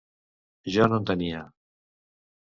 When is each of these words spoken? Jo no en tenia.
Jo 0.75 0.87
no 0.93 0.97
en 1.01 1.05
tenia. 1.09 1.41